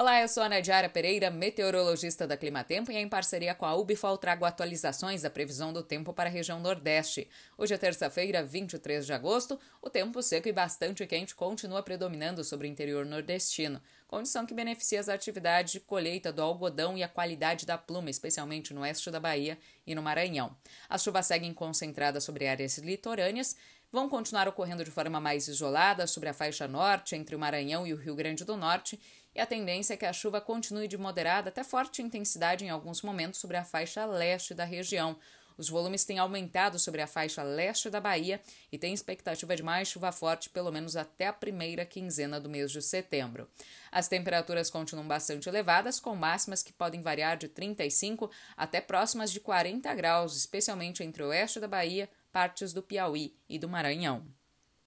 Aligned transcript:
Olá, 0.00 0.22
eu 0.22 0.28
sou 0.28 0.42
a 0.42 0.48
Nadiara 0.48 0.88
Pereira, 0.88 1.30
meteorologista 1.30 2.26
da 2.26 2.34
Climatempo 2.34 2.90
e 2.90 2.96
em 2.96 3.06
parceria 3.06 3.54
com 3.54 3.66
a 3.66 3.74
Ubifol 3.74 4.16
trago 4.16 4.46
atualizações 4.46 5.20
da 5.20 5.28
previsão 5.28 5.74
do 5.74 5.82
tempo 5.82 6.14
para 6.14 6.30
a 6.30 6.32
região 6.32 6.58
Nordeste. 6.58 7.28
Hoje 7.58 7.74
é 7.74 7.76
terça-feira, 7.76 8.42
23 8.42 9.04
de 9.04 9.12
agosto. 9.12 9.60
O 9.82 9.90
tempo 9.90 10.22
seco 10.22 10.48
e 10.48 10.52
bastante 10.52 11.06
quente 11.06 11.34
continua 11.34 11.82
predominando 11.82 12.42
sobre 12.42 12.66
o 12.66 12.70
interior 12.70 13.04
nordestino, 13.04 13.78
condição 14.08 14.46
que 14.46 14.54
beneficia 14.54 15.00
as 15.00 15.10
atividades 15.10 15.72
de 15.72 15.80
colheita 15.80 16.32
do 16.32 16.40
algodão 16.40 16.96
e 16.96 17.02
a 17.02 17.08
qualidade 17.08 17.66
da 17.66 17.76
pluma, 17.76 18.08
especialmente 18.08 18.72
no 18.72 18.80
oeste 18.80 19.10
da 19.10 19.20
Bahia 19.20 19.58
e 19.86 19.94
no 19.94 20.00
Maranhão. 20.00 20.56
As 20.88 21.02
chuvas 21.02 21.26
seguem 21.26 21.52
concentradas 21.52 22.24
sobre 22.24 22.46
áreas 22.46 22.78
litorâneas 22.78 23.54
vão 23.92 24.08
continuar 24.08 24.46
ocorrendo 24.48 24.84
de 24.84 24.90
forma 24.90 25.20
mais 25.20 25.48
isolada 25.48 26.06
sobre 26.06 26.28
a 26.28 26.34
faixa 26.34 26.68
norte, 26.68 27.16
entre 27.16 27.34
o 27.34 27.38
Maranhão 27.38 27.86
e 27.86 27.92
o 27.92 27.96
Rio 27.96 28.14
Grande 28.14 28.44
do 28.44 28.56
Norte, 28.56 29.00
e 29.34 29.40
a 29.40 29.46
tendência 29.46 29.94
é 29.94 29.96
que 29.96 30.06
a 30.06 30.12
chuva 30.12 30.40
continue 30.40 30.88
de 30.88 30.98
moderada 30.98 31.48
até 31.48 31.62
forte 31.62 32.02
intensidade 32.02 32.64
em 32.64 32.70
alguns 32.70 33.02
momentos 33.02 33.40
sobre 33.40 33.56
a 33.56 33.64
faixa 33.64 34.04
leste 34.04 34.54
da 34.54 34.64
região. 34.64 35.16
Os 35.60 35.68
volumes 35.68 36.06
têm 36.06 36.18
aumentado 36.18 36.78
sobre 36.78 37.02
a 37.02 37.06
faixa 37.06 37.42
leste 37.42 37.90
da 37.90 38.00
Bahia 38.00 38.40
e 38.72 38.78
tem 38.78 38.94
expectativa 38.94 39.54
de 39.54 39.62
mais 39.62 39.88
chuva 39.88 40.10
forte 40.10 40.48
pelo 40.48 40.72
menos 40.72 40.96
até 40.96 41.26
a 41.26 41.34
primeira 41.34 41.84
quinzena 41.84 42.40
do 42.40 42.48
mês 42.48 42.72
de 42.72 42.80
setembro. 42.80 43.46
As 43.92 44.08
temperaturas 44.08 44.70
continuam 44.70 45.06
bastante 45.06 45.50
elevadas, 45.50 46.00
com 46.00 46.16
máximas 46.16 46.62
que 46.62 46.72
podem 46.72 47.02
variar 47.02 47.36
de 47.36 47.46
35 47.46 48.30
até 48.56 48.80
próximas 48.80 49.30
de 49.30 49.38
40 49.38 49.92
graus, 49.92 50.34
especialmente 50.34 51.04
entre 51.04 51.22
o 51.22 51.28
oeste 51.28 51.60
da 51.60 51.68
Bahia, 51.68 52.08
partes 52.32 52.72
do 52.72 52.82
Piauí 52.82 53.36
e 53.46 53.58
do 53.58 53.68
Maranhão. 53.68 54.39